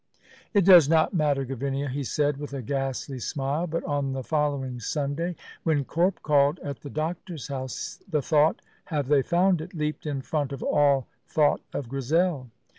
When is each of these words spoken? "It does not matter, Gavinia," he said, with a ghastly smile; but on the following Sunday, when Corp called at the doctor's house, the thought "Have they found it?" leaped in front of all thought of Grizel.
"It 0.55 0.65
does 0.65 0.89
not 0.89 1.13
matter, 1.13 1.45
Gavinia," 1.45 1.87
he 1.87 2.03
said, 2.03 2.37
with 2.37 2.53
a 2.55 2.63
ghastly 2.63 3.19
smile; 3.19 3.67
but 3.67 3.83
on 3.83 4.13
the 4.13 4.23
following 4.23 4.79
Sunday, 4.79 5.35
when 5.61 5.85
Corp 5.85 6.23
called 6.23 6.57
at 6.63 6.79
the 6.81 6.89
doctor's 6.89 7.49
house, 7.49 7.99
the 8.09 8.23
thought 8.23 8.63
"Have 8.85 9.09
they 9.09 9.21
found 9.21 9.61
it?" 9.61 9.75
leaped 9.75 10.07
in 10.07 10.23
front 10.23 10.51
of 10.53 10.63
all 10.63 11.05
thought 11.27 11.61
of 11.71 11.87
Grizel. 11.87 12.49